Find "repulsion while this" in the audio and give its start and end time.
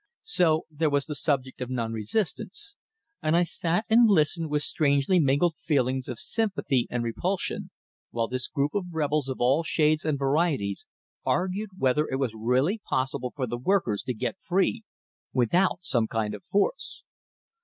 7.03-8.47